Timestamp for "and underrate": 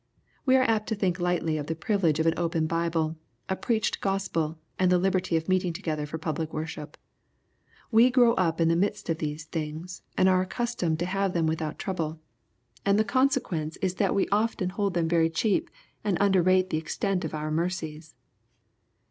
16.03-16.71